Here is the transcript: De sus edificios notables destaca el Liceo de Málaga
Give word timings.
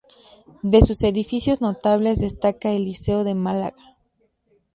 De 0.63 0.81
sus 0.83 1.03
edificios 1.03 1.61
notables 1.61 2.21
destaca 2.21 2.71
el 2.71 2.85
Liceo 2.85 3.23
de 3.23 3.35
Málaga 3.35 3.95